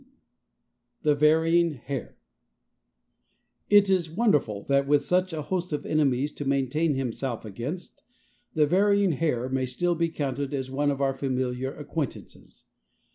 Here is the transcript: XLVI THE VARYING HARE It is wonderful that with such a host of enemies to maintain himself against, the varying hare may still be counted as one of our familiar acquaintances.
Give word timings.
XLVI 0.01 0.07
THE 1.03 1.13
VARYING 1.13 1.73
HARE 1.75 2.17
It 3.69 3.87
is 3.87 4.09
wonderful 4.09 4.63
that 4.63 4.87
with 4.87 5.03
such 5.03 5.31
a 5.31 5.43
host 5.43 5.71
of 5.73 5.85
enemies 5.85 6.31
to 6.31 6.43
maintain 6.43 6.95
himself 6.95 7.45
against, 7.45 8.01
the 8.55 8.65
varying 8.65 9.11
hare 9.11 9.47
may 9.47 9.67
still 9.67 9.93
be 9.93 10.09
counted 10.09 10.55
as 10.55 10.71
one 10.71 10.89
of 10.89 11.01
our 11.01 11.13
familiar 11.13 11.71
acquaintances. 11.75 12.65